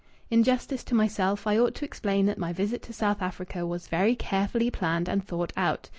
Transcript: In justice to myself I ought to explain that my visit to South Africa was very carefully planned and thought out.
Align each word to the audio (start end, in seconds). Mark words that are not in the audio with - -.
In 0.31 0.41
justice 0.41 0.83
to 0.85 0.95
myself 0.95 1.45
I 1.45 1.59
ought 1.59 1.75
to 1.75 1.85
explain 1.85 2.25
that 2.25 2.39
my 2.39 2.51
visit 2.51 2.81
to 2.81 2.91
South 2.91 3.21
Africa 3.21 3.67
was 3.67 3.85
very 3.87 4.15
carefully 4.15 4.71
planned 4.71 5.07
and 5.07 5.23
thought 5.23 5.53
out. 5.55 5.89